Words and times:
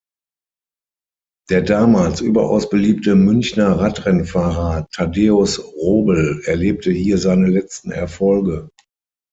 Der 1.51 1.61
damals 1.61 2.21
überaus 2.21 2.69
beliebte 2.71 3.13
Münchner 3.13 3.79
Radrennfahrer 3.79 4.87
Thaddäus 4.91 5.59
Robl 5.59 6.41
erlebte 6.45 6.89
hier 6.91 7.19
seine 7.19 7.49
letzten 7.49 7.91
Erfolge. 7.91 8.71